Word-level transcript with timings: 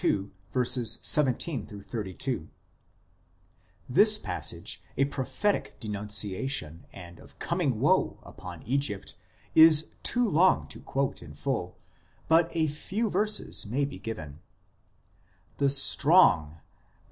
17 1.03 1.67
32: 1.83 2.49
this 3.87 4.17
passage, 4.17 4.83
a 4.97 5.05
prophetic 5.05 5.79
denuncia 5.79 6.49
tion 6.49 6.87
and 6.91 7.19
of 7.19 7.37
coming 7.37 7.79
woe 7.79 8.17
upon 8.23 8.63
Egypt, 8.63 9.15
is 9.53 9.91
too 10.01 10.27
long 10.27 10.67
to 10.67 10.79
quote 10.79 11.21
in 11.21 11.35
full, 11.35 11.77
but 12.27 12.49
a 12.55 12.65
few 12.65 13.11
verses 13.11 13.67
may 13.67 13.85
be 13.85 13.99
given:" 13.99 14.39
The 15.59 15.69
strong 15.69 16.53
(lit. 16.53 16.61